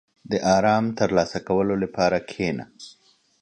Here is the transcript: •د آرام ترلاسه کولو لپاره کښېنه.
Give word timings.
•د 0.31 0.33
آرام 0.55 0.85
ترلاسه 0.99 1.39
کولو 1.47 1.75
لپاره 1.83 2.17
کښېنه. 2.29 2.65